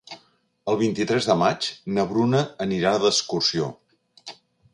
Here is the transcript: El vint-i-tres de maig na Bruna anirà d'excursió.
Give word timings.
El 0.71 0.77
vint-i-tres 0.79 1.27
de 1.31 1.35
maig 1.41 1.67
na 1.99 2.07
Bruna 2.15 2.41
anirà 2.67 2.95
d'excursió. 3.05 3.71